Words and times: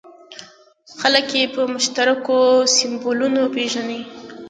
خلک 0.99 1.27
یې 1.39 1.43
په 1.55 1.61
مشترکو 1.73 2.37
سیمبولونو 2.75 3.41
پېژني. 3.55 4.01